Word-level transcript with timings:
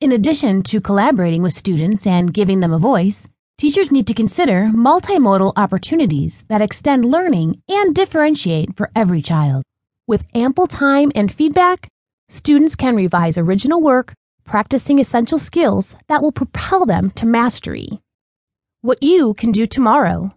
In 0.00 0.12
addition 0.12 0.62
to 0.62 0.80
collaborating 0.80 1.42
with 1.42 1.52
students 1.52 2.06
and 2.06 2.32
giving 2.32 2.60
them 2.60 2.72
a 2.72 2.78
voice, 2.78 3.28
teachers 3.58 3.92
need 3.92 4.06
to 4.06 4.14
consider 4.14 4.70
multimodal 4.72 5.52
opportunities 5.56 6.42
that 6.48 6.62
extend 6.62 7.04
learning 7.04 7.60
and 7.68 7.94
differentiate 7.94 8.74
for 8.78 8.90
every 8.96 9.20
child. 9.20 9.62
With 10.06 10.24
ample 10.34 10.66
time 10.66 11.12
and 11.14 11.30
feedback, 11.30 11.86
students 12.30 12.76
can 12.76 12.96
revise 12.96 13.36
original 13.36 13.82
work, 13.82 14.14
practicing 14.42 14.98
essential 14.98 15.38
skills 15.38 15.94
that 16.08 16.22
will 16.22 16.32
propel 16.32 16.86
them 16.86 17.10
to 17.10 17.26
mastery. 17.26 18.00
What 18.80 19.02
you 19.02 19.34
can 19.34 19.52
do 19.52 19.66
tomorrow. 19.66 20.30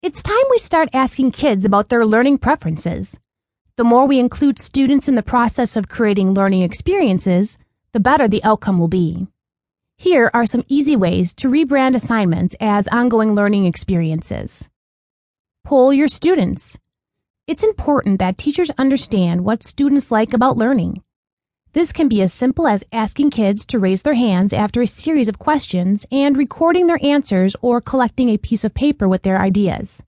It's 0.00 0.22
time 0.22 0.46
we 0.48 0.58
start 0.58 0.90
asking 0.92 1.32
kids 1.32 1.64
about 1.64 1.88
their 1.88 2.06
learning 2.06 2.38
preferences. 2.38 3.18
The 3.74 3.82
more 3.82 4.06
we 4.06 4.20
include 4.20 4.60
students 4.60 5.08
in 5.08 5.16
the 5.16 5.24
process 5.24 5.74
of 5.74 5.88
creating 5.88 6.34
learning 6.34 6.62
experiences, 6.62 7.58
the 7.92 8.00
better 8.00 8.28
the 8.28 8.44
outcome 8.44 8.78
will 8.78 8.88
be. 8.88 9.26
Here 9.96 10.30
are 10.32 10.46
some 10.46 10.64
easy 10.68 10.96
ways 10.96 11.34
to 11.34 11.48
rebrand 11.48 11.94
assignments 11.94 12.56
as 12.60 12.88
ongoing 12.88 13.34
learning 13.34 13.66
experiences. 13.66 14.70
Poll 15.64 15.92
your 15.92 16.08
students. 16.08 16.78
It's 17.46 17.64
important 17.64 18.18
that 18.18 18.38
teachers 18.38 18.70
understand 18.78 19.44
what 19.44 19.62
students 19.62 20.10
like 20.10 20.32
about 20.32 20.56
learning. 20.56 21.02
This 21.72 21.92
can 21.92 22.08
be 22.08 22.22
as 22.22 22.32
simple 22.32 22.66
as 22.66 22.82
asking 22.92 23.30
kids 23.30 23.64
to 23.66 23.78
raise 23.78 24.02
their 24.02 24.14
hands 24.14 24.52
after 24.52 24.80
a 24.82 24.86
series 24.86 25.28
of 25.28 25.38
questions 25.38 26.06
and 26.10 26.36
recording 26.36 26.86
their 26.86 26.98
answers 27.04 27.54
or 27.60 27.80
collecting 27.80 28.28
a 28.28 28.38
piece 28.38 28.64
of 28.64 28.74
paper 28.74 29.08
with 29.08 29.22
their 29.22 29.40
ideas. 29.40 30.02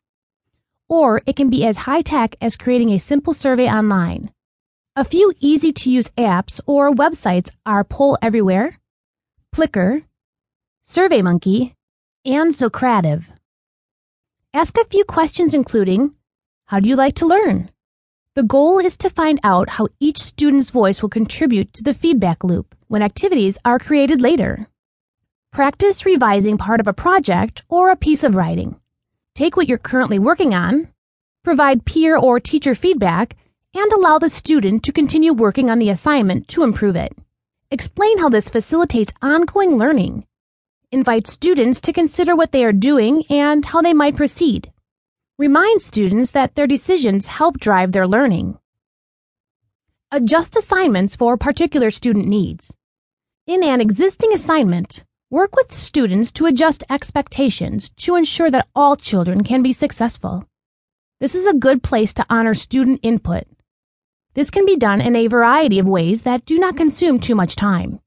Or 0.89 1.23
it 1.27 1.37
can 1.37 1.51
be 1.51 1.65
as 1.65 1.79
high 1.79 2.03
tech 2.03 2.35
as 2.41 2.57
creating 2.57 2.91
a 2.91 2.99
simple 2.99 3.35
survey 3.35 3.69
online. 3.69 4.31
A 4.95 5.05
few 5.05 5.33
easy 5.41 5.73
to 5.73 5.91
use 5.91 6.11
apps 6.19 6.61
or 6.67 6.93
websites 6.93 7.51
are 7.65 7.83
Poll 7.83 8.19
Everywhere, 8.21 8.79
Plickr, 9.51 10.03
SurveyMonkey, 10.87 11.73
and 12.27 12.53
Socrative. 12.53 13.33
Ask 14.53 14.77
a 14.77 14.85
few 14.85 15.05
questions 15.05 15.55
including, 15.55 16.13
how 16.67 16.79
do 16.79 16.91
you 16.91 16.97
like 16.97 17.15
to 17.15 17.27
learn? 17.27 17.71
The 18.35 18.43
goal 18.43 18.81
is 18.81 18.99
to 18.99 19.09
find 19.09 19.41
out 19.43 19.71
how 19.71 19.89
each 19.99 20.19
student's 20.19 20.69
voice 20.69 21.01
will 21.01 21.09
contribute 21.09 21.73
to 21.73 21.83
the 21.83 21.95
feedback 21.95 22.45
loop 22.45 22.75
when 22.89 23.01
activities 23.01 23.57
are 23.65 23.79
created 23.79 24.21
later. 24.21 24.67
Practice 25.55 26.05
revising 26.05 26.59
part 26.59 26.81
of 26.81 26.87
a 26.87 26.93
project 26.93 27.63
or 27.71 27.91
a 27.91 27.97
piece 27.97 28.23
of 28.23 28.35
writing. 28.35 28.79
Take 29.35 29.57
what 29.57 29.71
you're 29.71 29.79
currently 29.79 30.19
working 30.19 30.53
on, 30.53 30.89
provide 31.43 31.87
peer 31.87 32.15
or 32.15 32.39
teacher 32.39 32.75
feedback, 32.75 33.37
and 33.75 33.93
allow 33.93 34.19
the 34.19 34.29
student 34.29 34.83
to 34.85 34.93
continue 34.93 35.33
working 35.33 35.71
on 35.71 35.79
the 35.79 35.91
assignment 35.91 36.49
to 36.49 36.63
improve 36.63 36.97
it. 36.97 37.15
Explain 37.71 38.19
how 38.19 38.29
this 38.29 38.51
facilitates 38.51 39.13
ongoing 39.23 39.79
learning. 39.79 40.27
Invite 40.91 41.27
students 41.27 41.81
to 41.81 41.93
consider 41.93 42.37
what 42.37 42.53
they 42.53 42.65
are 42.65 42.73
doing 42.73 43.25
and 43.31 43.65
how 43.65 43.81
they 43.81 43.95
might 43.95 44.17
proceed. 44.17 44.71
Remind 45.39 45.81
students 45.81 46.31
that 46.33 46.55
their 46.55 46.67
decisions 46.67 47.27
help 47.27 47.59
drive 47.59 47.93
their 47.93 48.07
learning. 48.07 48.59
Adjust 50.11 50.55
assignments 50.57 51.17
for 51.17 51.39
particular 51.39 51.91
student 51.91 52.27
needs. 52.27 52.75
In 53.47 53.65
an 53.65 53.81
existing 53.81 54.35
assignment, 54.35 55.03
work 55.31 55.57
with 55.57 55.73
students 55.73 56.31
to 56.33 56.45
adjust 56.45 56.85
expectations 56.91 57.89
to 57.97 58.17
ensure 58.17 58.51
that 58.51 58.69
all 58.75 58.97
children 58.97 59.43
can 59.43 59.63
be 59.63 59.73
successful. 59.73 60.45
This 61.21 61.35
is 61.35 61.47
a 61.47 61.55
good 61.55 61.83
place 61.83 62.13
to 62.15 62.27
honor 62.29 62.53
student 62.53 63.01
input. 63.03 63.45
This 64.35 64.51
can 64.51 64.65
be 64.65 64.77
done 64.77 65.03
in 65.03 65.15
a 65.15 65.27
variety 65.27 65.79
of 65.79 65.87
ways 65.87 66.23
that 66.23 66.47
do 66.47 66.57
not 66.57 66.77
consume 66.77 67.19
too 67.19 67.35
much 67.35 67.55
time. 67.55 68.01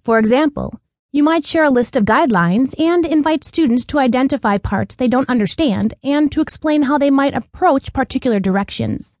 For 0.00 0.18
example, 0.18 0.80
you 1.12 1.22
might 1.22 1.46
share 1.46 1.64
a 1.64 1.70
list 1.70 1.94
of 1.94 2.04
guidelines 2.04 2.74
and 2.78 3.06
invite 3.06 3.44
students 3.44 3.86
to 3.86 4.00
identify 4.00 4.58
parts 4.58 4.96
they 4.96 5.06
don't 5.06 5.28
understand 5.28 5.94
and 6.02 6.30
to 6.32 6.40
explain 6.40 6.82
how 6.82 6.98
they 6.98 7.10
might 7.10 7.34
approach 7.34 7.92
particular 7.92 8.40
directions. 8.40 9.16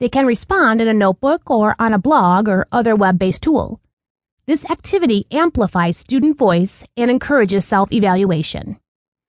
They 0.00 0.08
can 0.08 0.26
respond 0.26 0.80
in 0.80 0.88
a 0.88 0.92
notebook 0.94 1.48
or 1.48 1.76
on 1.78 1.92
a 1.92 1.98
blog 1.98 2.48
or 2.48 2.66
other 2.72 2.96
web-based 2.96 3.42
tool. 3.42 3.80
This 4.46 4.64
activity 4.68 5.24
amplifies 5.30 5.96
student 5.96 6.36
voice 6.36 6.82
and 6.96 7.10
encourages 7.10 7.64
self-evaluation. 7.64 8.78